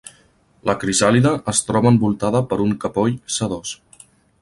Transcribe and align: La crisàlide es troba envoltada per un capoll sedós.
La 0.69 0.73
crisàlide 0.83 1.35
es 1.53 1.61
troba 1.69 1.91
envoltada 1.97 2.43
per 2.53 2.61
un 2.67 2.75
capoll 2.87 3.15
sedós. 3.39 3.79